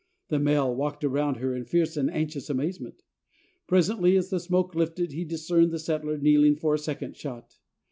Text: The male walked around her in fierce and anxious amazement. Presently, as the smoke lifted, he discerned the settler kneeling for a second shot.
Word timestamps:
The 0.29 0.39
male 0.39 0.73
walked 0.75 1.03
around 1.03 1.35
her 1.37 1.55
in 1.55 1.63
fierce 1.63 1.95
and 1.95 2.09
anxious 2.09 2.49
amazement. 2.49 3.03
Presently, 3.67 4.17
as 4.17 4.31
the 4.31 4.39
smoke 4.39 4.73
lifted, 4.73 5.11
he 5.11 5.23
discerned 5.23 5.69
the 5.69 5.77
settler 5.77 6.17
kneeling 6.17 6.55
for 6.55 6.73
a 6.73 6.79
second 6.79 7.15
shot. 7.15 7.59